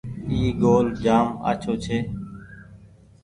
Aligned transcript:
اي 0.31 0.39
گوُل 0.61 0.87
جآم 1.03 1.27
آڇوٚنٚ 1.49 1.81
ڇي 1.83 1.97